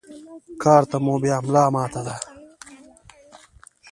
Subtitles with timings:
[0.63, 2.15] کار ته مو بيا ملا ماته ده.